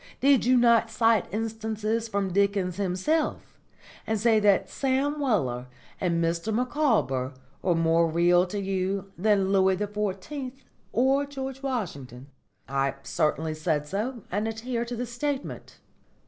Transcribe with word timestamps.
Did 0.19 0.45
you 0.45 0.57
not 0.57 0.89
cite 0.89 1.31
instances 1.31 2.07
from 2.07 2.33
Dickens 2.33 2.77
himself 2.77 3.59
and 4.07 4.19
say 4.19 4.39
that 4.39 4.67
Sam 4.67 5.19
Weller 5.19 5.67
and 5.99 6.23
Mr 6.23 6.51
Micawber 6.51 7.33
were 7.61 7.75
more 7.75 8.07
real 8.07 8.47
to 8.47 8.59
you 8.59 9.11
than 9.15 9.51
Louis 9.53 9.77
XIV 9.77 10.53
or 10.91 11.27
George 11.27 11.61
Washington?" 11.61 12.29
"I 12.67 12.95
certainly 13.03 13.53
said 13.53 13.85
so, 13.85 14.23
and 14.31 14.47
adhere 14.47 14.85
to 14.85 14.95
the 14.95 15.05
statement." 15.05 15.77